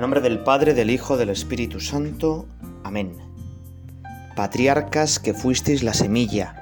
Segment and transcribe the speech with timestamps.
[0.00, 2.46] nombre del Padre, del Hijo, del Espíritu Santo.
[2.84, 3.18] Amén.
[4.34, 6.56] Patriarcas que fuisteis la semilla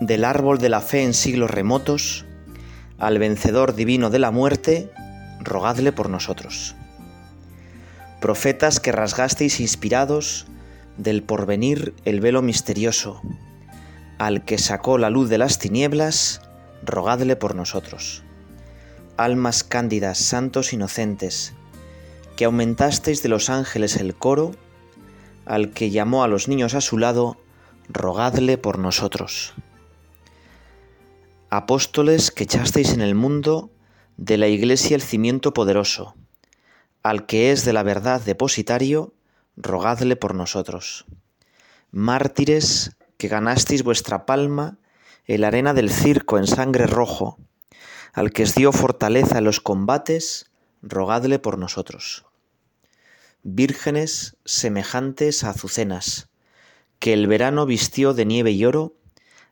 [0.00, 2.26] del árbol de la fe en siglos remotos,
[2.98, 4.92] al vencedor divino de la muerte,
[5.40, 6.76] rogadle por nosotros.
[8.20, 10.46] Profetas que rasgasteis inspirados
[10.98, 13.22] del porvenir el velo misterioso,
[14.18, 16.42] al que sacó la luz de las tinieblas,
[16.84, 18.24] rogadle por nosotros.
[19.16, 21.55] Almas cándidas, santos inocentes,
[22.36, 24.52] que aumentasteis de los ángeles el coro,
[25.46, 27.38] al que llamó a los niños a su lado,
[27.88, 29.54] rogadle por nosotros.
[31.48, 33.70] Apóstoles que echasteis en el mundo
[34.16, 36.14] de la Iglesia el cimiento poderoso,
[37.02, 39.14] al que es de la verdad depositario,
[39.56, 41.06] rogadle por nosotros.
[41.90, 44.78] Mártires que ganasteis vuestra palma
[45.26, 47.38] en la arena del circo en sangre rojo,
[48.12, 50.50] al que os dio fortaleza en los combates,
[50.88, 52.24] rogadle por nosotros.
[53.42, 56.28] Vírgenes semejantes a azucenas,
[57.00, 58.94] que el verano vistió de nieve y oro,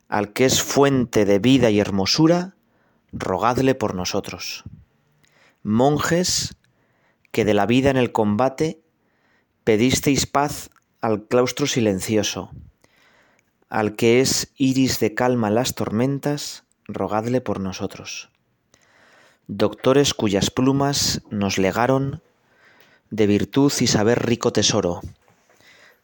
[0.08, 2.54] al que es fuente de vida y hermosura,
[3.12, 4.64] rogadle por nosotros.
[5.62, 6.56] Monjes,
[7.32, 8.80] que de la vida en el combate
[9.64, 12.50] pedisteis paz al claustro silencioso,
[13.68, 18.30] al que es iris de calma en las tormentas, rogadle por nosotros
[19.46, 22.22] doctores cuyas plumas nos legaron
[23.10, 25.00] de virtud y saber rico tesoro,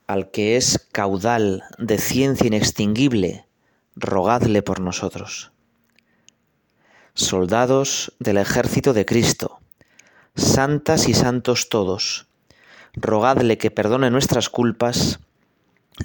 [0.07, 3.47] al que es caudal de ciencia inextinguible,
[3.97, 5.53] rogadle por nosotros.
[7.15, 9.61] Soldados del ejército de Cristo,
[10.37, 12.27] santas y santos todos,
[12.95, 15.19] rogadle que perdone nuestras culpas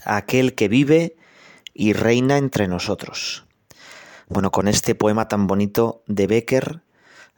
[0.03, 1.15] a aquel que vive
[1.73, 3.45] y reina entre nosotros.
[4.27, 6.81] Bueno, con este poema tan bonito de Becker,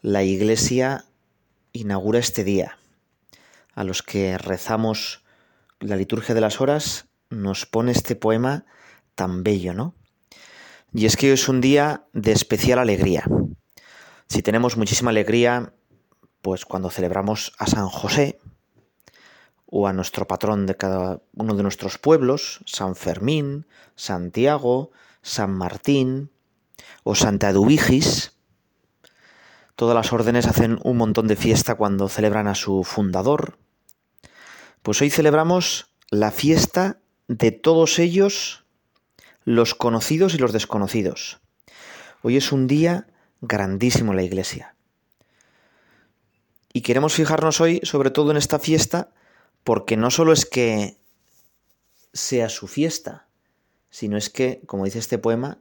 [0.01, 1.05] la Iglesia
[1.73, 2.77] inaugura este día.
[3.73, 5.23] A los que rezamos
[5.79, 8.65] la liturgia de las horas nos pone este poema
[9.15, 9.95] tan bello, ¿no?
[10.93, 13.25] Y es que hoy es un día de especial alegría.
[14.27, 15.73] Si tenemos muchísima alegría,
[16.41, 18.39] pues cuando celebramos a San José
[19.65, 24.91] o a nuestro patrón de cada uno de nuestros pueblos, San Fermín, Santiago,
[25.21, 26.31] San Martín
[27.03, 28.36] o Santa Eduvigis,
[29.77, 33.59] Todas las órdenes hacen un montón de fiesta cuando celebran a su fundador.
[34.81, 38.65] Pues hoy celebramos la fiesta de todos ellos,
[39.43, 41.41] los conocidos y los desconocidos.
[42.23, 43.05] Hoy es un día
[43.41, 44.75] grandísimo en la iglesia.
[46.73, 49.11] Y queremos fijarnos hoy sobre todo en esta fiesta
[49.63, 50.97] porque no solo es que
[52.13, 53.27] sea su fiesta,
[53.91, 55.59] sino es que, como dice este poema,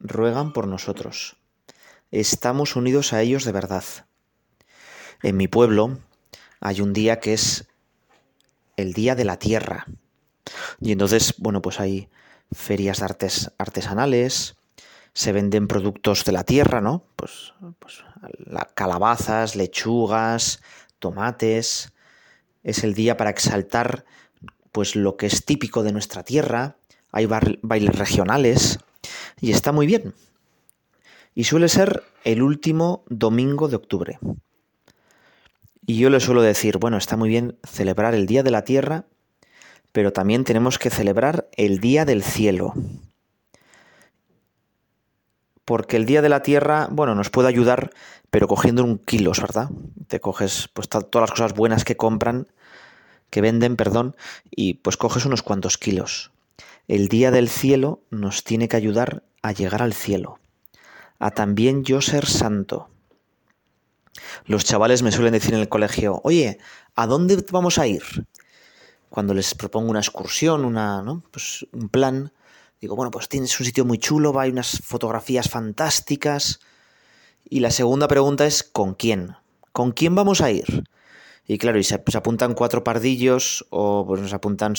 [0.00, 1.38] ruegan por nosotros
[2.20, 3.84] estamos unidos a ellos de verdad.
[5.22, 5.98] En mi pueblo
[6.60, 7.68] hay un día que es
[8.76, 9.86] el Día de la Tierra.
[10.80, 12.08] Y entonces, bueno, pues hay
[12.52, 14.56] ferias de artes artesanales,
[15.12, 17.04] se venden productos de la tierra, ¿no?
[17.16, 18.04] Pues, pues
[18.74, 20.60] calabazas, lechugas,
[20.98, 21.92] tomates.
[22.62, 24.04] Es el día para exaltar
[24.72, 26.76] pues lo que es típico de nuestra tierra.
[27.12, 28.80] Hay bailes regionales
[29.40, 30.14] y está muy bien
[31.34, 34.18] y suele ser el último domingo de octubre.
[35.86, 39.04] Y yo le suelo decir, bueno, está muy bien celebrar el Día de la Tierra,
[39.92, 42.72] pero también tenemos que celebrar el Día del Cielo.
[45.64, 47.90] Porque el Día de la Tierra, bueno, nos puede ayudar,
[48.30, 49.70] pero cogiendo un kilos, ¿verdad?
[50.06, 52.48] Te coges pues todas las cosas buenas que compran,
[53.30, 54.16] que venden, perdón,
[54.50, 56.30] y pues coges unos cuantos kilos.
[56.86, 60.38] El Día del Cielo nos tiene que ayudar a llegar al cielo
[61.18, 62.88] a también yo ser santo.
[64.46, 66.58] Los chavales me suelen decir en el colegio, oye,
[66.94, 68.02] ¿a dónde vamos a ir?
[69.10, 71.22] Cuando les propongo una excursión, una, ¿no?
[71.30, 72.32] pues un plan,
[72.80, 76.60] digo, bueno, pues tienes un sitio muy chulo, hay unas fotografías fantásticas.
[77.48, 79.36] Y la segunda pregunta es, ¿con quién?
[79.72, 80.84] ¿Con quién vamos a ir?
[81.46, 84.74] Y claro, y se, apuntan cuatro pardillos o pues nos apuntan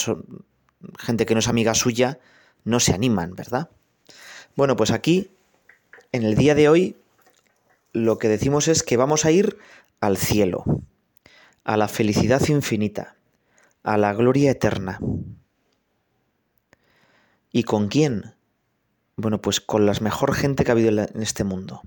[0.97, 2.19] gente que no es amiga suya,
[2.63, 3.69] no se animan, ¿verdad?
[4.55, 5.34] Bueno, pues aquí
[6.15, 6.95] en el día de hoy
[7.91, 9.57] lo que decimos es que vamos a ir
[9.99, 10.63] al cielo,
[11.63, 13.15] a la felicidad infinita,
[13.83, 14.99] a la gloria eterna.
[17.51, 18.33] ¿Y con quién?
[19.17, 21.81] Bueno, pues con la mejor gente que ha habido en este mundo.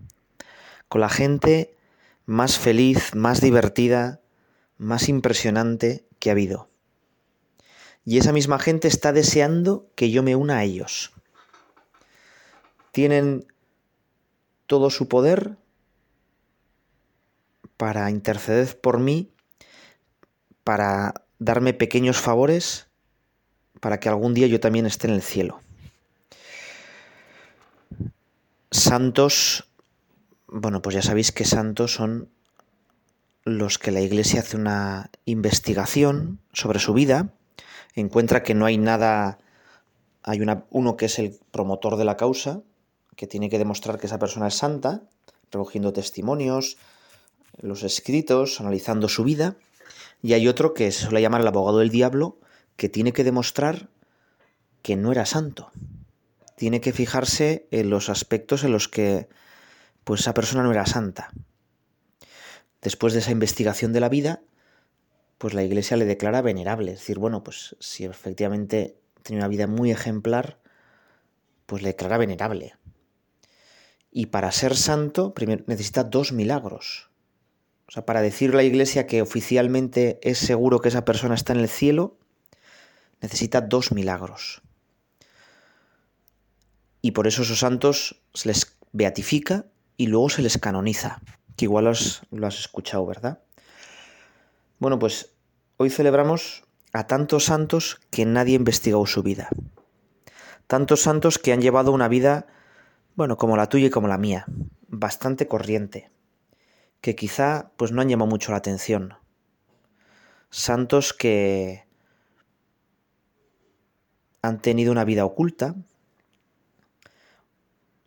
[0.88, 1.74] Con la gente
[2.24, 4.20] más feliz, más divertida,
[4.76, 6.68] más impresionante que ha habido.
[8.04, 11.12] Y esa misma gente está deseando que yo me una a ellos.
[12.92, 13.46] Tienen
[14.68, 15.56] todo su poder
[17.76, 19.32] para interceder por mí,
[20.62, 22.86] para darme pequeños favores
[23.80, 25.60] para que algún día yo también esté en el cielo.
[28.70, 29.64] Santos,
[30.46, 32.28] bueno, pues ya sabéis que santos son
[33.44, 37.32] los que la Iglesia hace una investigación sobre su vida,
[37.94, 39.38] encuentra que no hay nada,
[40.22, 42.60] hay una, uno que es el promotor de la causa,
[43.18, 45.02] que tiene que demostrar que esa persona es santa,
[45.50, 46.78] recogiendo testimonios,
[47.60, 49.56] los escritos, analizando su vida,
[50.22, 52.38] y hay otro que se suele llamar el abogado del diablo,
[52.76, 53.88] que tiene que demostrar
[54.82, 55.72] que no era santo.
[56.54, 59.28] Tiene que fijarse en los aspectos en los que
[60.04, 61.32] pues esa persona no era santa.
[62.82, 64.42] Después de esa investigación de la vida,
[65.38, 66.92] pues la iglesia le declara venerable.
[66.92, 70.60] Es decir, bueno, pues si efectivamente tenía una vida muy ejemplar,
[71.66, 72.77] pues le declara venerable.
[74.10, 77.10] Y para ser santo, primero necesita dos milagros.
[77.88, 81.60] O sea, para decir la iglesia que oficialmente es seguro que esa persona está en
[81.60, 82.18] el cielo,
[83.20, 84.62] necesita dos milagros.
[87.00, 89.66] Y por eso esos santos se les beatifica
[89.96, 91.22] y luego se les canoniza,
[91.56, 91.90] que igual lo
[92.46, 93.40] has, escuchado, ¿verdad?
[94.78, 95.32] Bueno, pues
[95.76, 99.48] hoy celebramos a tantos santos que nadie ha investigado su vida.
[100.66, 102.46] Tantos santos que han llevado una vida,
[103.18, 104.44] bueno, como la tuya y como la mía,
[104.86, 106.08] bastante corriente,
[107.00, 109.14] que quizá pues no han llamado mucho la atención.
[110.50, 111.84] Santos que
[114.40, 115.74] han tenido una vida oculta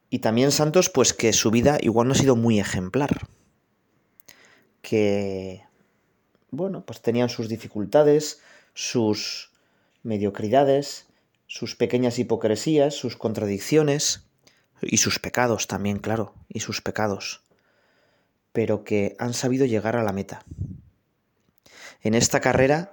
[0.10, 3.28] y también santos pues que su vida igual no ha sido muy ejemplar.
[4.81, 5.66] Que
[6.52, 8.40] bueno, pues tenían sus dificultades,
[8.74, 9.52] sus
[10.04, 11.08] mediocridades,
[11.48, 14.31] sus pequeñas hipocresías, sus contradicciones
[14.81, 17.44] y sus pecados también, claro, y sus pecados,
[18.51, 20.44] pero que han sabido llegar a la meta.
[22.01, 22.92] En esta carrera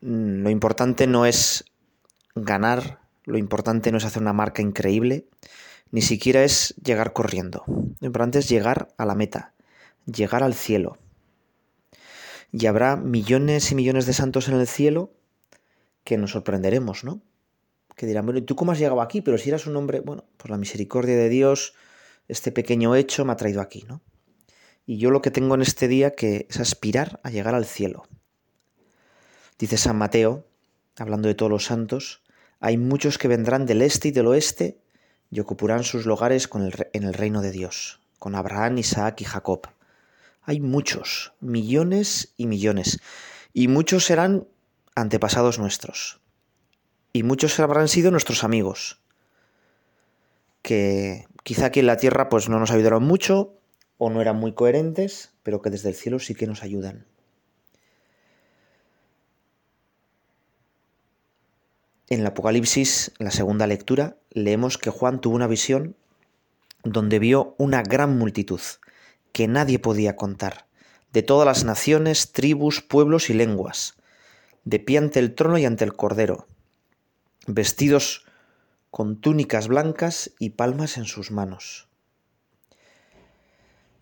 [0.00, 1.64] mm, lo importante no es
[2.34, 5.26] ganar, lo importante no es hacer una marca increíble,
[5.90, 7.64] ni siquiera es llegar corriendo.
[7.66, 9.52] Lo importante es llegar a la meta,
[10.06, 10.98] llegar al cielo,
[12.52, 15.12] y habrá millones y millones de santos en el cielo
[16.04, 17.22] que nos sorprenderemos, ¿no?
[17.96, 19.20] Que dirán, bueno, ¿y tú cómo has llegado aquí?
[19.20, 21.74] Pero si eras un hombre, bueno, pues la misericordia de Dios,
[22.28, 24.00] este pequeño hecho me ha traído aquí, ¿no?
[24.86, 28.04] Y yo lo que tengo en este día que es aspirar a llegar al cielo.
[29.58, 30.46] Dice San Mateo,
[30.96, 32.22] hablando de todos los santos,
[32.58, 34.80] hay muchos que vendrán del este y del oeste
[35.30, 39.24] y ocuparán sus lugares con el, en el reino de Dios, con Abraham, Isaac y
[39.24, 39.68] Jacob.
[40.42, 43.00] Hay muchos, millones y millones.
[43.52, 44.48] Y muchos serán
[44.94, 46.21] antepasados nuestros.
[47.12, 49.00] Y muchos habrán sido nuestros amigos.
[50.62, 53.54] Que quizá aquí en la tierra pues no nos ayudaron mucho
[53.98, 57.06] o no eran muy coherentes, pero que desde el cielo sí que nos ayudan.
[62.08, 65.96] En el Apocalipsis, la segunda lectura, leemos que Juan tuvo una visión
[66.84, 68.60] donde vio una gran multitud
[69.32, 70.66] que nadie podía contar,
[71.12, 73.94] de todas las naciones, tribus, pueblos y lenguas,
[74.64, 76.48] de pie ante el trono y ante el cordero,
[77.46, 78.24] vestidos
[78.90, 81.88] con túnicas blancas y palmas en sus manos.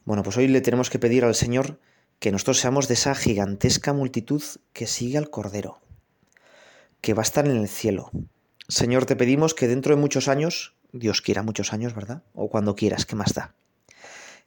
[0.05, 1.79] Bueno, pues hoy le tenemos que pedir al Señor
[2.19, 5.81] que nosotros seamos de esa gigantesca multitud que sigue al Cordero,
[7.01, 8.11] que va a estar en el cielo.
[8.69, 12.23] Señor, te pedimos que dentro de muchos años, Dios quiera muchos años, ¿verdad?
[12.35, 13.55] O cuando quieras, ¿qué más da?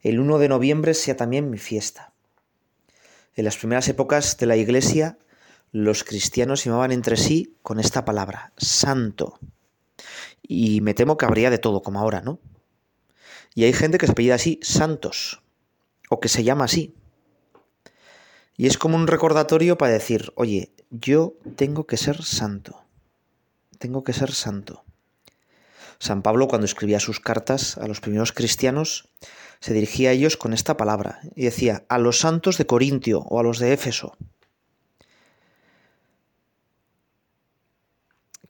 [0.03, 2.11] el 1 de noviembre sea también mi fiesta.
[3.35, 5.17] En las primeras épocas de la Iglesia,
[5.73, 9.39] los cristianos llamaban entre sí con esta palabra, santo.
[10.43, 12.39] Y me temo que habría de todo, como ahora, ¿no?
[13.55, 15.41] Y hay gente que se apellida así, santos,
[16.09, 16.93] o que se llama así.
[18.55, 22.83] Y es como un recordatorio para decir, oye, yo tengo que ser santo.
[23.79, 24.83] Tengo que ser santo.
[25.97, 29.09] San Pablo, cuando escribía sus cartas a los primeros cristianos,
[29.59, 33.39] se dirigía a ellos con esta palabra y decía, a los santos de Corintio o
[33.39, 34.15] a los de Éfeso.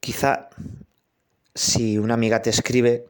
[0.03, 0.49] Quizá
[1.55, 3.07] si una amiga te escribe,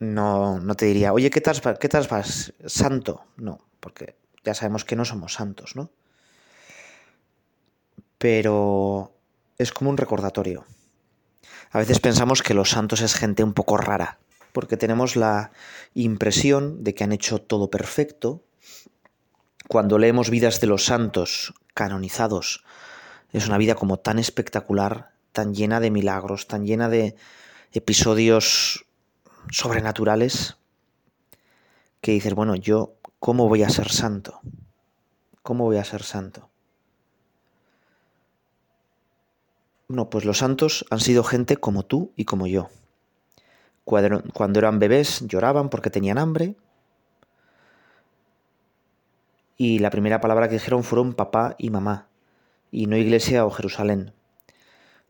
[0.00, 2.52] no, no te diría, oye, ¿qué tal, ¿qué tal vas?
[2.66, 3.24] Santo.
[3.38, 5.90] No, porque ya sabemos que no somos santos, ¿no?
[8.18, 9.14] Pero
[9.56, 10.66] es como un recordatorio.
[11.70, 14.18] A veces pensamos que los santos es gente un poco rara,
[14.52, 15.52] porque tenemos la
[15.94, 18.44] impresión de que han hecho todo perfecto.
[19.68, 22.62] Cuando leemos vidas de los santos canonizados,
[23.32, 27.14] es una vida como tan espectacular, tan llena de milagros, tan llena de
[27.72, 28.86] episodios
[29.50, 30.56] sobrenaturales,
[32.00, 34.40] que dices, bueno, yo, ¿cómo voy a ser santo?
[35.42, 36.48] ¿Cómo voy a ser santo?
[39.88, 42.68] No, pues los santos han sido gente como tú y como yo.
[43.84, 46.56] Cuando eran bebés lloraban porque tenían hambre.
[49.56, 52.06] Y la primera palabra que dijeron fueron papá y mamá,
[52.70, 54.12] y no iglesia o Jerusalén.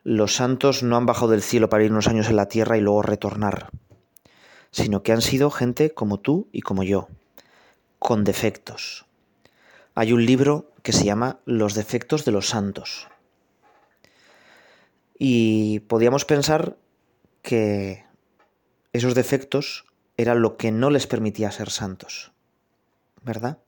[0.04, 2.80] Los santos no han bajado del cielo para ir unos años en la tierra y
[2.80, 3.70] luego retornar,
[4.70, 7.08] sino que han sido gente como tú y como yo,
[7.98, 9.06] con defectos.
[9.94, 13.08] Hay un libro que se llama Los defectos de los santos.
[15.18, 16.76] Y podíamos pensar
[17.42, 18.04] que
[18.92, 19.84] esos defectos
[20.16, 22.32] eran lo que no les permitía ser santos,
[23.22, 23.58] ¿verdad?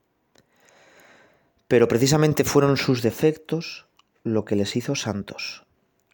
[1.70, 3.86] Pero precisamente fueron sus defectos
[4.24, 5.66] lo que les hizo santos,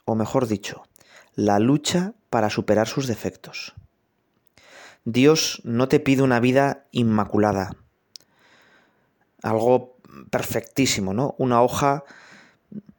[0.05, 0.83] o mejor dicho,
[1.35, 3.73] la lucha para superar sus defectos.
[5.07, 7.75] Dios no te pide una vida inmaculada,
[9.43, 9.97] algo
[10.29, 11.35] perfectísimo, ¿no?
[11.39, 12.05] Una hoja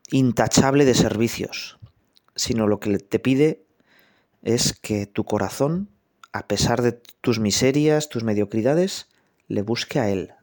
[0.09, 1.77] intachable de servicios,
[2.35, 3.67] sino lo que te pide
[4.41, 5.89] es que tu corazón,
[6.31, 9.09] a pesar de tus miserias, tus mediocridades,
[9.47, 10.33] le busque a Él.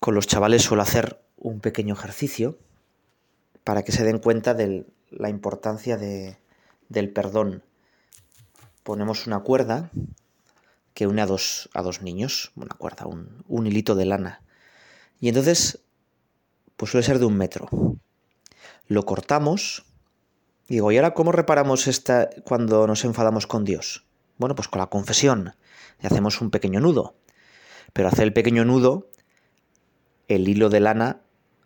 [0.00, 2.58] Con los chavales suelo hacer un pequeño ejercicio
[3.64, 7.62] para que se den cuenta de la importancia del perdón.
[8.82, 9.90] Ponemos una cuerda
[10.94, 11.68] que une a dos,
[12.02, 14.42] niños, una cuerda, un, un hilito de lana.
[15.20, 15.80] Y entonces,
[16.76, 17.68] pues suele ser de un metro.
[18.86, 19.84] Lo cortamos.
[20.68, 24.06] Digo, ¿y ahora cómo reparamos esta cuando nos enfadamos con Dios?
[24.38, 25.54] Bueno, pues con la confesión.
[26.00, 27.16] Y hacemos un pequeño nudo.
[27.92, 29.10] Pero hacer el pequeño nudo,
[30.28, 31.20] el hilo de lana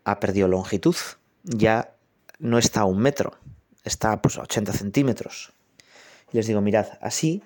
[0.05, 0.97] ha perdido longitud.
[1.43, 1.95] Ya
[2.39, 3.39] no está a un metro.
[3.85, 5.53] Está pues, a 80 centímetros.
[6.33, 7.43] Y les digo, mirad, así,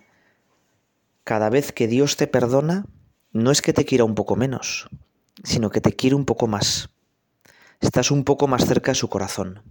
[1.25, 2.87] cada vez que Dios te perdona,
[3.33, 4.89] no es que te quiera un poco menos,
[5.43, 6.91] sino que te quiere un poco más.
[7.81, 9.63] Estás un poco más cerca de su corazón.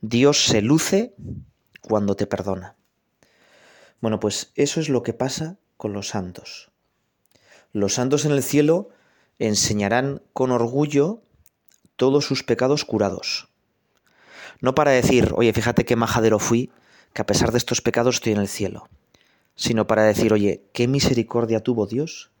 [0.00, 1.14] Dios se luce
[1.80, 2.76] cuando te perdona.
[4.00, 6.72] Bueno, pues eso es lo que pasa con los santos.
[7.72, 8.88] Los santos en el cielo
[9.46, 11.22] enseñarán con orgullo
[11.96, 13.48] todos sus pecados curados.
[14.60, 16.70] No para decir, oye, fíjate qué majadero fui,
[17.12, 18.88] que a pesar de estos pecados estoy en el cielo,
[19.54, 22.32] sino para decir, oye, qué misericordia tuvo Dios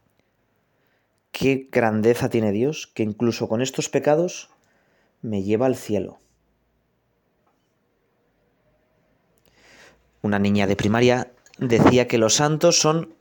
[1.32, 4.50] qué grandeza tiene Dios, que incluso con estos pecados
[5.22, 6.20] me lleva al cielo.
[10.20, 13.14] Una niña de primaria decía que los santos son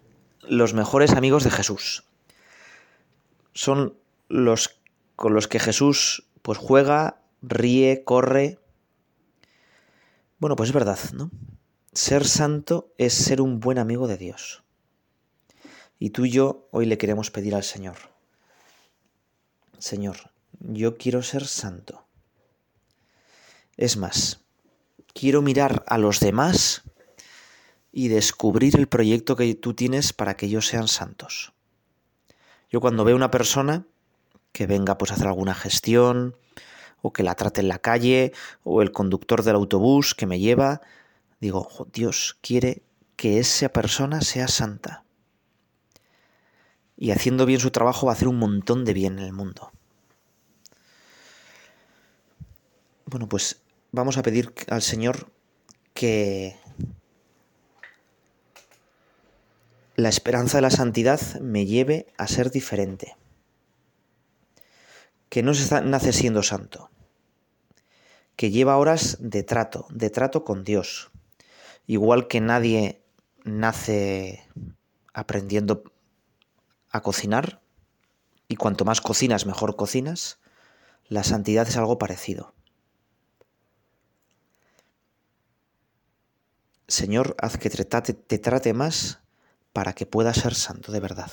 [0.44, 2.04] los mejores amigos de Jesús.
[3.54, 4.82] Son los
[5.16, 8.60] con los que Jesús pues juega, ríe, corre.
[10.40, 11.30] Bueno, pues es verdad, ¿no?
[11.94, 14.64] Ser santo es ser un buen amigo de Dios.
[16.00, 17.98] Y tú y yo hoy le queremos pedir al Señor,
[19.78, 22.06] Señor, yo quiero ser santo.
[23.78, 24.42] Es más,
[25.14, 26.84] quiero mirar a los demás
[27.92, 31.54] y descubrir el proyecto que tú tienes para que ellos sean santos.
[32.72, 33.86] Yo cuando veo una persona
[34.52, 36.36] que venga pues a hacer alguna gestión,
[37.04, 40.82] o que la trate en la calle, o el conductor del autobús que me lleva,
[41.40, 42.84] digo, Dios quiere
[43.16, 45.04] que esa persona sea santa
[47.02, 49.72] y haciendo bien su trabajo va a hacer un montón de bien en el mundo.
[53.08, 53.60] Bueno, pues
[53.92, 55.32] vamos a pedir al Señor
[55.96, 56.60] que
[60.02, 63.16] la esperanza de la santidad me lleve a ser diferente.
[65.30, 66.90] Que no se nace siendo santo.
[68.36, 71.12] Que lleva horas de trato, de trato con Dios.
[71.86, 73.04] Igual que nadie
[73.44, 74.44] nace
[75.14, 75.84] aprendiendo
[76.90, 77.62] a cocinar,
[78.48, 80.40] y cuanto más cocinas, mejor cocinas,
[81.10, 82.56] la santidad es algo parecido.
[86.88, 89.21] Señor, haz que te trate, te trate más
[89.74, 91.32] para que puedas ser santo de verdad.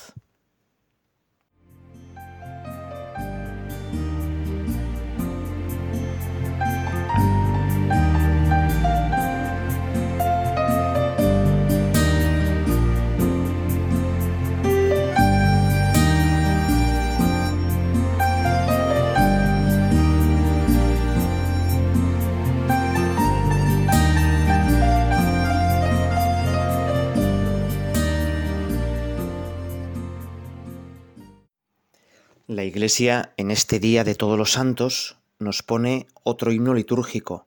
[32.51, 37.47] La Iglesia en este Día de Todos los Santos nos pone otro himno litúrgico,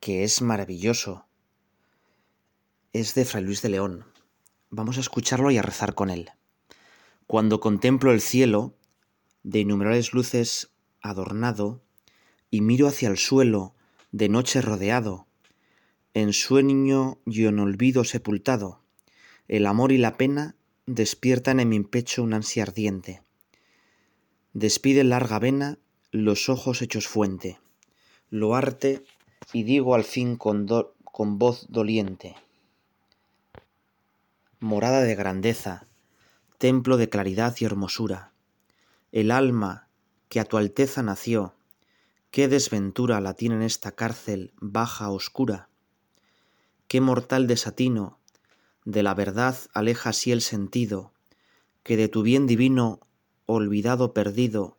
[0.00, 1.26] que es maravilloso.
[2.94, 4.06] Es de Fray Luis de León.
[4.70, 6.30] Vamos a escucharlo y a rezar con él.
[7.26, 8.74] Cuando contemplo el cielo,
[9.42, 10.70] de innumerables luces
[11.02, 11.82] adornado,
[12.50, 13.74] y miro hacia el suelo,
[14.12, 15.26] de noche rodeado,
[16.14, 18.80] en sueño y en olvido sepultado,
[19.46, 20.56] el amor y la pena
[20.86, 23.25] despiertan en mi pecho un ansia ardiente.
[24.58, 25.78] Despide larga vena
[26.12, 27.60] los ojos hechos fuente,
[28.30, 29.04] lo arte
[29.52, 30.66] y digo al fin con,
[31.04, 32.36] con voz doliente.
[34.58, 35.86] Morada de grandeza,
[36.56, 38.32] templo de claridad y hermosura,
[39.12, 39.88] el alma
[40.30, 41.54] que a tu alteza nació,
[42.30, 45.68] qué desventura la tiene en esta cárcel baja oscura,
[46.88, 48.20] qué mortal desatino
[48.86, 51.12] de la verdad aleja así el sentido,
[51.82, 53.00] que de tu bien divino,
[53.46, 54.76] olvidado perdido,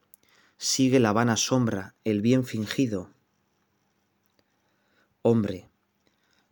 [0.58, 3.10] sigue la vana sombra, el bien fingido.
[5.22, 5.70] Hombre,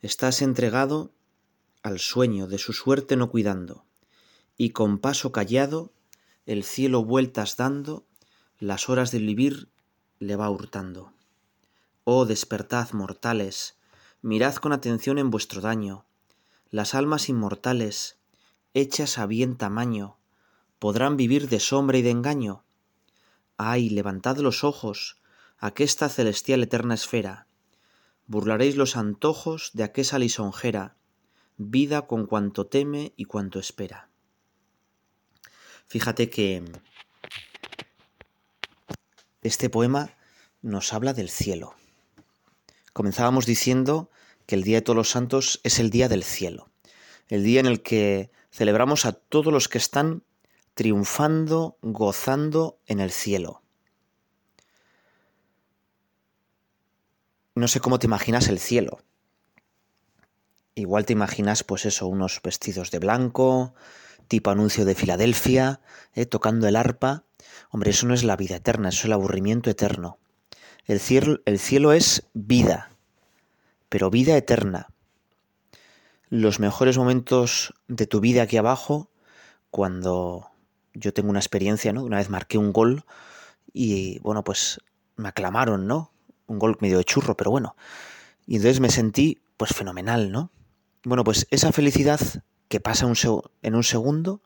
[0.02, 1.12] estás entregado
[1.84, 3.86] al sueño de su suerte no cuidando,
[4.58, 5.92] y con paso callado,
[6.46, 8.06] el cielo vueltas dando,
[8.60, 9.70] las horas del vivir
[10.20, 11.14] le va hurtando.
[12.04, 13.78] Oh despertad, mortales,
[14.22, 16.06] mirad con atención en vuestro daño,
[16.70, 18.18] las almas inmortales,
[18.74, 20.18] hechas a bien tamaño,
[20.80, 22.64] podrán vivir de sombra y de engaño.
[23.58, 25.18] Ay, levantad los ojos
[25.58, 27.48] a aquesta celestial eterna esfera,
[28.28, 30.96] burlaréis los antojos de aquesa lisonjera,
[31.58, 34.10] vida con cuanto teme y cuanto espera.
[35.88, 36.64] Fíjate que
[39.42, 40.10] este poema
[40.62, 41.76] nos habla del cielo.
[42.94, 44.10] Comenzábamos diciendo
[44.48, 46.70] que el Día de Todos los Santos es el día del cielo,
[47.28, 50.24] el día en el que celebramos a todos los que están
[50.76, 53.64] triunfando, gozando en el cielo.
[57.56, 59.00] No sé cómo te imaginas el cielo.
[60.76, 63.74] Igual te imaginas, pues eso, unos vestidos de blanco,
[64.28, 65.80] tipo anuncio de Filadelfia,
[66.14, 67.24] eh, tocando el arpa.
[67.72, 70.20] Hombre, eso no es la vida eterna, eso es el aburrimiento eterno.
[70.86, 71.00] El
[71.46, 72.92] el cielo es vida,
[73.88, 74.90] pero vida eterna.
[76.30, 79.10] Los mejores momentos de tu vida aquí abajo,
[79.72, 80.52] cuando
[80.96, 82.04] yo tengo una experiencia, ¿no?
[82.04, 83.06] Una vez marqué un gol
[83.72, 84.82] y, bueno, pues
[85.16, 86.12] me aclamaron, ¿no?
[86.48, 87.76] Un gol medio de churro, pero bueno.
[88.48, 90.52] Y entonces me sentí, pues fenomenal, ¿no?
[91.04, 92.20] Bueno, pues esa felicidad
[92.68, 94.42] que pasa en un segundo,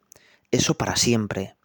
[0.51, 1.55] eso para siempre.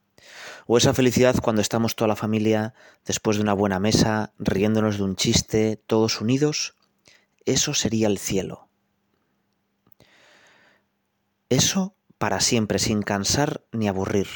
[0.66, 5.02] O esa felicidad cuando estamos toda la familia después de una buena mesa, riéndonos de
[5.02, 6.74] un chiste, todos unidos,
[7.44, 8.68] eso sería el cielo.
[11.50, 14.28] Eso para siempre, sin cansar ni aburrir.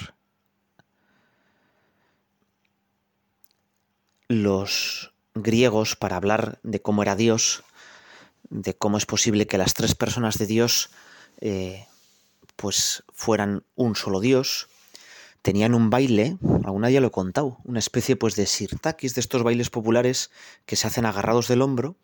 [4.28, 7.64] Los griegos, para hablar de cómo era Dios,
[8.50, 10.90] de cómo es posible que las tres personas de Dios
[11.40, 11.86] eh,
[12.56, 14.68] pues fueran un solo Dios,
[15.40, 19.42] tenían un baile, alguna día lo he contado, una especie pues de sirtakis, de estos
[19.42, 20.30] bailes populares
[20.66, 21.96] que se hacen agarrados del hombro,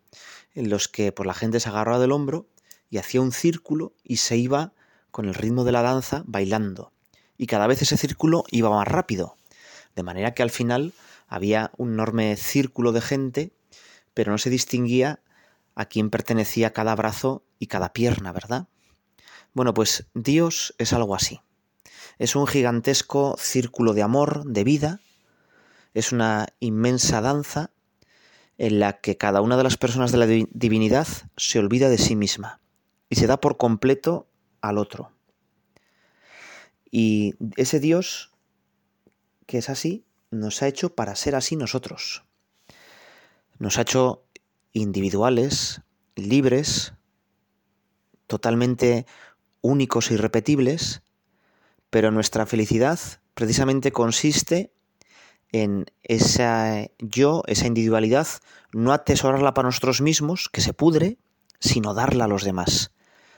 [0.55, 2.47] en los que pues, la gente se agarraba del hombro
[2.89, 4.73] y hacía un círculo y se iba
[5.11, 6.91] con el ritmo de la danza bailando.
[7.37, 9.35] Y cada vez ese círculo iba más rápido,
[9.95, 10.93] de manera que al final
[11.27, 13.53] había un enorme círculo de gente,
[14.13, 15.21] pero no se distinguía
[15.75, 18.67] a quién pertenecía cada brazo y cada pierna, ¿verdad?
[19.53, 21.41] Bueno, pues Dios es algo así.
[22.17, 24.99] Es un gigantesco círculo de amor, de vida,
[25.93, 27.71] es una inmensa danza
[28.57, 32.15] en la que cada una de las personas de la divinidad se olvida de sí
[32.15, 32.61] misma
[33.09, 34.27] y se da por completo
[34.61, 35.11] al otro.
[36.91, 38.31] Y ese Dios,
[39.45, 42.23] que es así, nos ha hecho para ser así nosotros.
[43.57, 44.23] Nos ha hecho
[44.73, 45.81] individuales,
[46.15, 46.93] libres,
[48.27, 49.05] totalmente
[49.61, 51.01] únicos e irrepetibles,
[51.89, 52.99] pero nuestra felicidad
[53.33, 54.71] precisamente consiste
[55.51, 58.27] en esa yo, esa individualidad,
[58.73, 61.17] no atesorarla para nosotros mismos, que se pudre,
[61.59, 62.91] sino darla a los demás,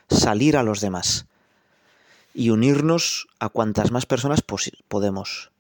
[0.10, 1.28] salir a los demás
[2.34, 4.42] y unirnos a cuantas más personas
[4.88, 5.52] podemos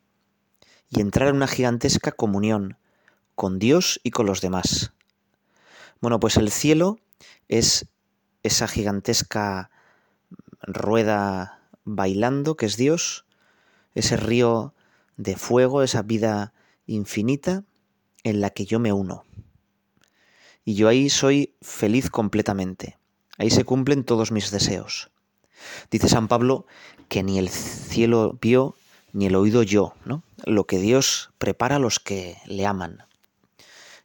[0.89, 2.78] y entrar en una gigantesca comunión
[3.36, 4.93] con Dios y con los demás.
[6.02, 7.00] Bueno, pues el cielo
[7.47, 7.88] es
[8.43, 9.69] esa gigantesca
[10.62, 13.26] rueda bailando que es Dios,
[13.95, 14.73] ese río
[15.17, 16.54] de fuego, esa vida
[16.86, 17.63] infinita
[18.23, 19.23] en la que yo me uno.
[20.63, 22.97] Y yo ahí soy feliz completamente.
[23.38, 25.12] Ahí se cumplen todos mis deseos.
[25.89, 26.65] Dice San Pablo
[27.08, 28.76] que ni el cielo vio
[29.13, 30.24] ni el oído yo, ¿no?
[30.46, 33.06] Lo que Dios prepara a los que le aman.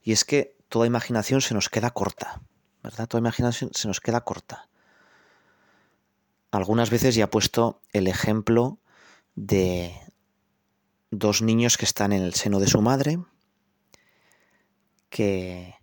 [0.02, 2.40] Y es que toda imaginación se nos queda corta,
[2.82, 3.06] ¿verdad?
[3.06, 4.68] Toda imaginación se nos queda corta.
[6.50, 8.78] Algunas veces ya he puesto el ejemplo
[9.34, 9.94] de
[11.10, 13.18] dos niños que están en el seno de su madre,
[15.08, 15.74] que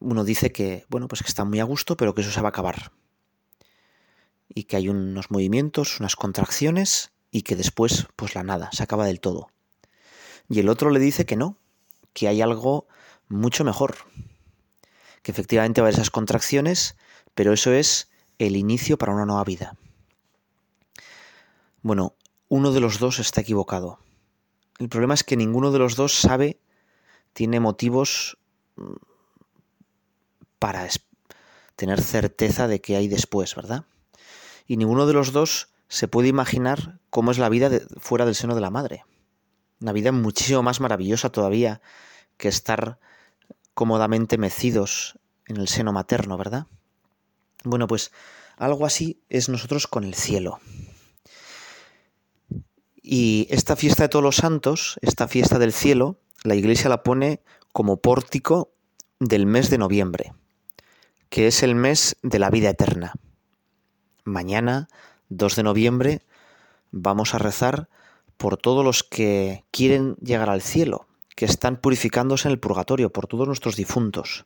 [0.00, 2.48] uno dice que, bueno, pues que están muy a gusto, pero que eso se va
[2.48, 2.92] a acabar.
[4.48, 9.06] Y que hay unos movimientos, unas contracciones, y que después, pues la nada, se acaba
[9.06, 9.50] del todo.
[10.48, 11.56] Y el otro le dice que no,
[12.12, 12.86] que hay algo
[13.28, 13.96] mucho mejor,
[15.22, 16.96] que efectivamente va a esas contracciones,
[17.34, 19.76] pero eso es el inicio para una nueva vida.
[21.82, 22.14] Bueno,
[22.48, 24.00] uno de los dos está equivocado.
[24.78, 26.58] El problema es que ninguno de los dos sabe,
[27.32, 28.38] tiene motivos
[28.76, 28.94] mm,
[30.58, 30.88] para
[31.76, 33.84] tener certeza de que hay después, ¿verdad?
[34.66, 38.54] Y ninguno de los dos se puede imaginar cómo es la vida fuera del seno
[38.54, 39.04] de la madre.
[39.80, 41.82] Una vida muchísimo más maravillosa todavía
[42.36, 43.00] que estar
[43.74, 46.66] cómodamente mecidos en el seno materno, ¿verdad?
[47.64, 48.12] Bueno, pues
[48.56, 50.60] algo así es nosotros con el cielo.
[53.02, 57.42] Y esta fiesta de todos los santos, esta fiesta del cielo, la iglesia la pone
[57.72, 58.72] como pórtico
[59.18, 60.34] del mes de noviembre,
[61.30, 63.12] que es el mes de la vida eterna.
[64.22, 64.88] Mañana,
[65.30, 66.22] 2 de noviembre,
[66.90, 67.88] vamos a rezar
[68.36, 73.26] por todos los que quieren llegar al cielo, que están purificándose en el purgatorio, por
[73.26, 74.44] todos nuestros difuntos.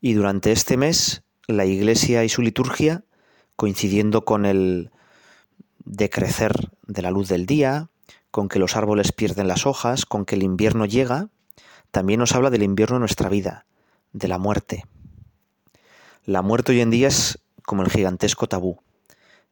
[0.00, 3.04] Y durante este mes, la Iglesia y su liturgia,
[3.56, 4.90] coincidiendo con el
[5.84, 6.52] decrecer
[6.86, 7.88] de la luz del día,
[8.30, 11.28] con que los árboles pierden las hojas, con que el invierno llega,
[11.90, 13.64] también nos habla del invierno en nuestra vida,
[14.12, 14.84] de la muerte.
[16.24, 18.80] La muerte hoy en día es como el gigantesco tabú,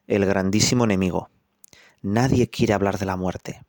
[0.06, 1.28] el grandísimo enemigo.
[2.00, 3.64] Nadie quiere hablar de la muerte.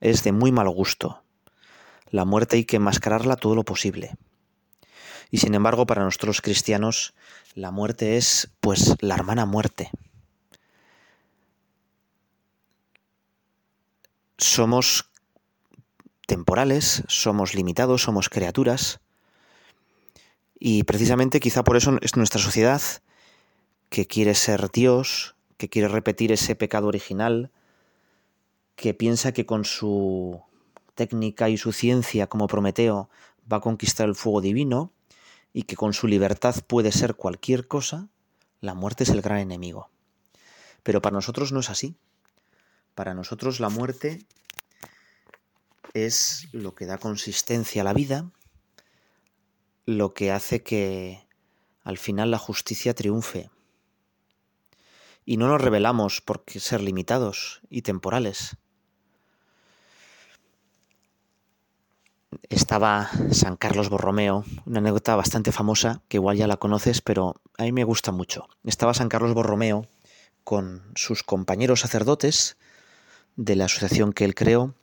[0.00, 1.22] Es de muy mal gusto.
[2.10, 4.16] La muerte hay que enmascararla todo lo posible.
[5.30, 7.14] Y sin embargo, para nosotros cristianos,
[7.54, 9.90] la muerte es, pues, la hermana muerte.
[14.36, 15.10] Somos
[16.26, 19.00] temporales, somos limitados, somos criaturas.
[20.58, 22.82] Y precisamente quizá por eso es nuestra sociedad
[23.88, 27.50] que quiere ser Dios, que quiere repetir ese pecado original,
[28.74, 30.42] que piensa que con su
[30.94, 33.08] técnica y su ciencia como Prometeo
[33.50, 34.92] va a conquistar el fuego divino
[35.52, 38.08] y que con su libertad puede ser cualquier cosa,
[38.60, 39.90] la muerte es el gran enemigo.
[40.82, 41.96] Pero para nosotros no es así.
[42.94, 44.26] Para nosotros la muerte
[45.94, 48.30] es lo que da consistencia a la vida,
[49.86, 51.26] lo que hace que
[51.84, 53.50] al final la justicia triunfe.
[55.26, 58.56] Y no nos rebelamos por ser limitados y temporales,
[62.48, 67.64] estaba San Carlos Borromeo, una anécdota bastante famosa que igual ya la conoces, pero a
[67.64, 68.48] mí me gusta mucho.
[68.64, 69.86] Estaba San Carlos Borromeo
[70.44, 72.56] con sus compañeros sacerdotes
[73.36, 74.74] de la asociación que él creó,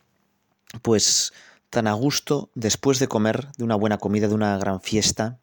[0.81, 1.33] pues
[1.69, 5.39] tan a gusto después de comer, de una buena comida, de una gran fiesta,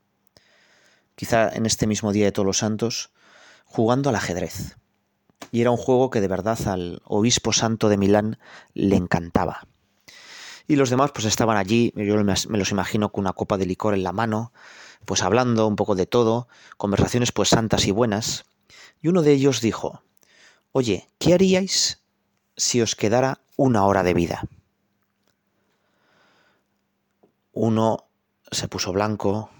[1.16, 3.10] quizá en este mismo día de todos los santos,
[3.64, 4.76] jugando al ajedrez.
[5.52, 8.38] Y era un juego que de verdad al obispo santo de Milán
[8.74, 9.66] le encantaba.
[10.68, 13.94] Y los demás pues estaban allí, yo me los imagino con una copa de licor
[13.94, 14.52] en la mano,
[15.04, 18.44] pues hablando un poco de todo, conversaciones pues santas y buenas.
[19.02, 20.02] Y uno de ellos dijo,
[20.72, 22.00] oye, ¿qué haríais
[22.56, 24.44] si os quedara una hora de vida?
[27.52, 28.04] Uno
[28.52, 29.50] se puso blanco,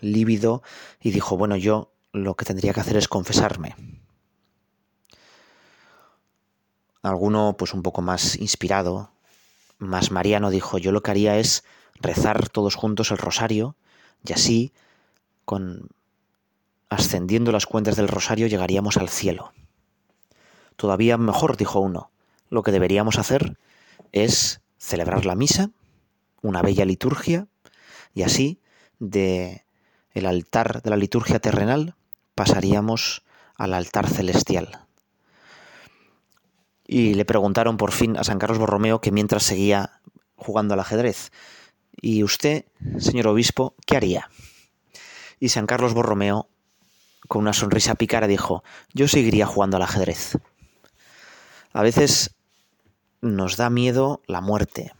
[0.00, 0.62] lívido,
[1.00, 3.76] y dijo, bueno, yo lo que tendría que hacer es confesarme.
[7.06, 9.10] Alguno, pues un poco más inspirado,
[9.78, 11.62] más Mariano dijo, yo lo que haría es
[12.00, 13.76] rezar todos juntos el rosario
[14.24, 14.72] y así,
[15.44, 15.88] con
[16.88, 19.52] ascendiendo las cuentas del rosario, llegaríamos al cielo.
[20.74, 22.10] Todavía mejor, dijo uno,
[22.50, 23.56] lo que deberíamos hacer
[24.10, 25.70] es celebrar la misa,
[26.42, 27.46] una bella liturgia,
[28.14, 28.58] y así
[28.98, 29.64] de
[30.12, 31.94] el altar de la liturgia terrenal
[32.34, 33.22] pasaríamos
[33.56, 34.85] al altar celestial
[36.86, 40.00] y le preguntaron por fin a San Carlos Borromeo que mientras seguía
[40.36, 41.32] jugando al ajedrez.
[42.00, 42.66] ¿Y usted,
[42.98, 44.30] señor obispo, qué haría?
[45.40, 46.48] Y San Carlos Borromeo,
[47.28, 50.38] con una sonrisa pícara, dijo, yo seguiría jugando al ajedrez.
[51.72, 52.36] A veces
[53.20, 54.92] nos da miedo la muerte.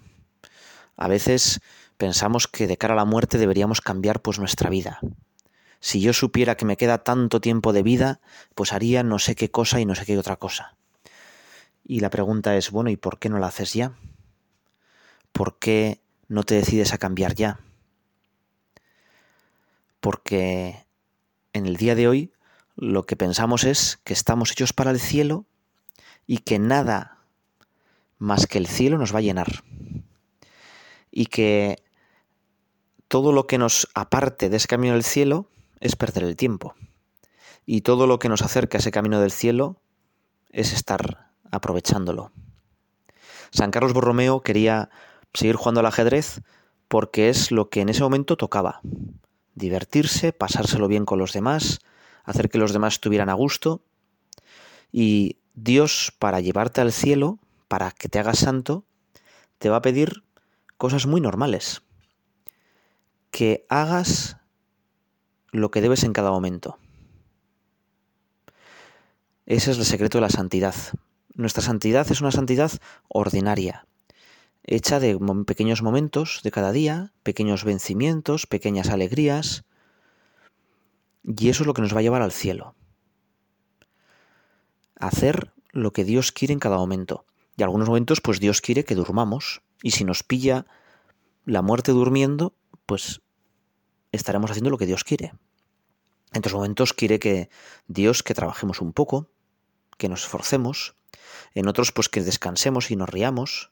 [0.97, 1.61] A veces
[1.97, 4.99] pensamos que de cara a la muerte deberíamos cambiar pues nuestra vida.
[5.81, 8.21] Si yo supiera que me queda tanto tiempo de vida,
[8.55, 10.77] pues haría no sé qué cosa y no sé qué otra cosa.
[11.89, 13.93] Y la pregunta es, bueno, ¿y por qué no la haces ya?
[15.31, 17.61] ¿Por qué no te decides a cambiar ya?
[20.01, 20.85] Porque
[21.53, 22.33] en el día de hoy
[22.75, 25.47] lo que pensamos es que estamos hechos para el cielo
[26.27, 27.19] y que nada
[28.19, 29.63] más que el cielo nos va a llenar.
[31.13, 31.85] Y que
[33.07, 36.75] todo lo que nos aparte de ese camino del cielo es perder el tiempo.
[37.65, 39.81] Y todo lo que nos acerca a ese camino del cielo
[40.51, 42.33] es estar aprovechándolo.
[43.51, 44.91] San Carlos Borromeo quería
[45.33, 46.43] seguir jugando al ajedrez
[46.89, 48.81] porque es lo que en ese momento tocaba.
[49.55, 51.81] Divertirse, pasárselo bien con los demás,
[52.25, 53.83] hacer que los demás estuvieran a gusto.
[54.93, 58.85] Y Dios, para llevarte al cielo, para que te hagas santo,
[59.59, 60.23] te va a pedir
[60.77, 61.83] cosas muy normales.
[63.31, 64.37] Que hagas
[65.51, 66.79] lo que debes en cada momento.
[69.47, 70.75] Ese es el secreto de la santidad.
[71.37, 72.73] Nuestra santidad es una santidad
[73.09, 73.87] ordinaria,
[74.65, 79.65] hecha de pequeños momentos de cada día, pequeños vencimientos, pequeñas alegrías,
[81.23, 82.75] y eso es lo que nos va a llevar al cielo.
[84.99, 87.27] Hacer lo que Dios quiere en cada momento.
[87.57, 89.61] Y algunos momentos, pues Dios quiere que durmamos.
[89.83, 90.65] Y si nos pilla
[91.45, 92.55] la muerte durmiendo,
[92.87, 93.21] pues
[94.11, 95.35] estaremos haciendo lo que Dios quiere.
[96.33, 97.51] En otros momentos quiere que
[97.89, 99.29] Dios que trabajemos un poco,
[99.99, 100.95] que nos esforcemos.
[101.55, 103.71] En otros, pues que descansemos y nos riamos.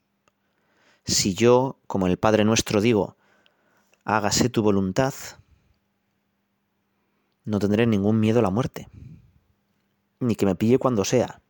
[1.05, 3.17] Si yo, como el Padre nuestro, digo,
[4.05, 5.15] hágase tu voluntad,
[7.45, 8.89] no tendré ningún miedo a la muerte,
[10.21, 11.43] ni que me pille cuando sea.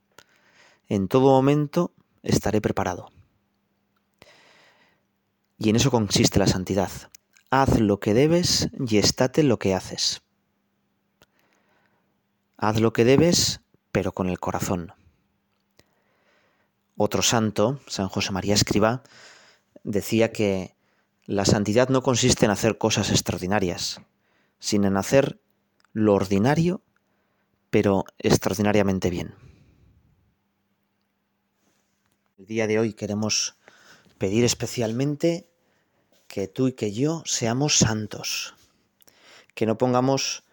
[0.89, 3.11] En todo momento estaré preparado.
[5.59, 6.91] Y en eso consiste la santidad.
[7.51, 10.23] Haz lo que debes y estate lo que haces.
[12.57, 13.61] Haz lo que debes,
[13.93, 14.93] pero con el corazón.
[16.97, 19.03] Otro santo, San José María Escriba,
[19.83, 20.77] decía que
[21.27, 24.01] la santidad no consiste en hacer cosas extraordinarias,
[24.61, 25.41] sino en hacer
[25.93, 26.83] lo ordinario,
[27.71, 29.35] pero extraordinariamente bien.
[32.39, 33.57] El día de hoy queremos
[34.19, 35.49] pedir especialmente
[36.29, 38.55] que tú y que yo seamos santos,
[39.55, 40.45] que no pongamos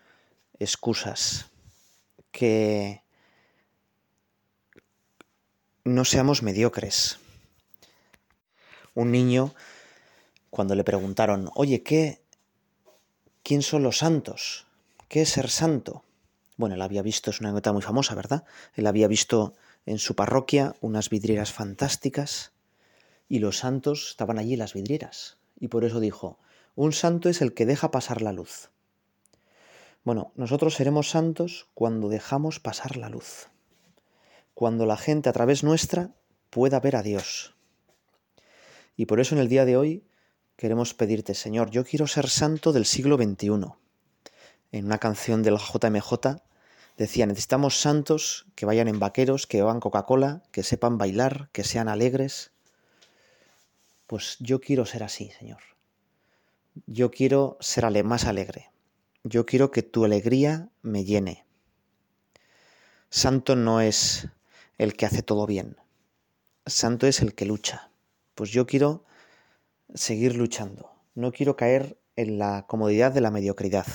[0.57, 1.51] excusas,
[2.31, 3.03] que
[5.83, 7.19] no seamos mediocres.
[8.93, 9.53] Un niño,
[10.49, 12.21] cuando le preguntaron, oye, ¿qué?
[13.43, 14.67] ¿Quién son los santos?
[15.07, 16.03] ¿Qué es ser santo?
[16.57, 18.43] Bueno, él había visto, es una nota muy famosa, ¿verdad?
[18.75, 22.51] Él había visto en su parroquia unas vidrieras fantásticas
[23.27, 25.37] y los santos estaban allí las vidrieras.
[25.59, 26.37] Y por eso dijo,
[26.75, 28.69] un santo es el que deja pasar la luz.
[30.03, 33.50] Bueno, nosotros seremos santos cuando dejamos pasar la luz,
[34.53, 36.11] cuando la gente a través nuestra
[36.49, 37.55] pueda ver a Dios.
[38.95, 40.05] Y por eso en el día de hoy
[40.55, 43.73] queremos pedirte, Señor, yo quiero ser santo del siglo XXI
[44.71, 46.41] en una canción del JMJ,
[46.97, 51.89] decía, necesitamos santos que vayan en vaqueros, que beban Coca-Cola, que sepan bailar, que sean
[51.89, 52.51] alegres.
[54.07, 55.61] Pues yo quiero ser así, Señor.
[56.85, 58.71] Yo quiero ser más alegre.
[59.23, 61.45] Yo quiero que tu alegría me llene.
[63.09, 64.29] Santo no es
[64.81, 65.77] el que hace todo bien.
[66.65, 67.91] Santo es el que lucha.
[68.33, 69.05] Pues yo quiero
[69.93, 70.91] seguir luchando.
[71.13, 73.85] No quiero caer en la comodidad de la mediocridad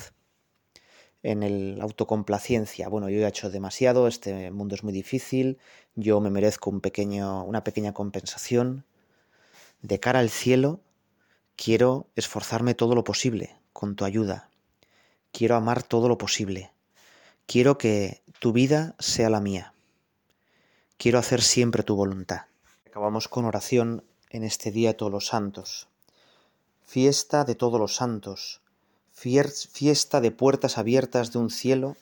[1.25, 2.89] en el autocomplacencia.
[2.89, 5.59] Bueno, yo he hecho demasiado, este mundo es muy difícil,
[5.97, 8.85] yo me merezco un pequeño, una pequeña compensación.
[9.83, 10.79] De cara al cielo,
[11.57, 14.51] quiero esforzarme todo lo posible con tu ayuda.
[15.33, 16.71] Quiero amar todo lo posible.
[17.47, 19.73] Quiero que tu vida sea la mía.
[20.99, 22.43] Quiero hacer siempre tu voluntad.
[22.87, 25.89] Acabamos con oración en este día de todos los santos.
[26.85, 28.61] Fiesta de todos los santos
[29.17, 31.97] fiesta de puertas abiertas de un cielo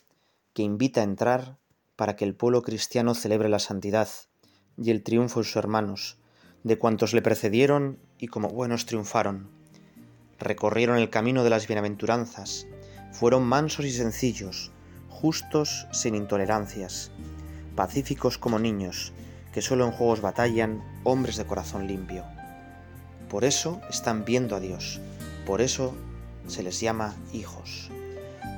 [0.53, 1.55] que invita a entrar
[1.95, 4.09] para que el pueblo cristiano celebre la santidad
[4.77, 6.17] y el triunfo de sus hermanos,
[6.63, 9.47] de cuantos le precedieron y como buenos triunfaron.
[10.39, 12.67] Recorrieron el camino de las bienaventuranzas,
[13.13, 14.73] fueron mansos y sencillos,
[15.07, 17.11] justos sin intolerancias,
[17.75, 19.13] pacíficos como niños,
[19.53, 22.23] que solo en juegos batallan, hombres de corazón limpio.
[23.29, 24.99] Por eso están viendo a Dios,
[25.45, 25.95] por eso
[26.47, 27.89] se les llama hijos.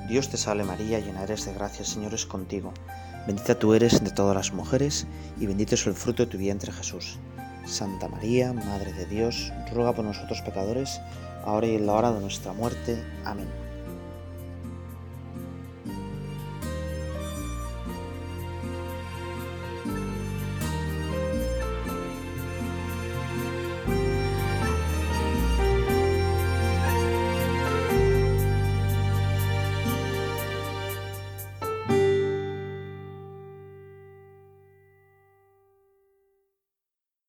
[0.08, 2.72] Dios te salve María, llena eres de gracia, Señor es contigo.
[3.26, 5.06] Bendita tú eres entre todas las mujeres,
[5.38, 7.18] y bendito es el fruto de tu vientre Jesús.
[7.66, 11.00] Santa María, Madre de Dios, ruega por nosotros pecadores,
[11.44, 13.04] ahora y en la hora de nuestra muerte.
[13.24, 13.67] Amén.